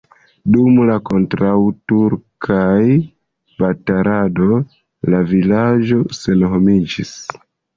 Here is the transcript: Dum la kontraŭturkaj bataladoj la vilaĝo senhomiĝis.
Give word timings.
Dum 0.53 0.77
la 0.89 0.93
kontraŭturkaj 1.09 2.81
bataladoj 3.61 4.59
la 5.15 5.23
vilaĝo 5.35 6.01
senhomiĝis. 6.23 7.17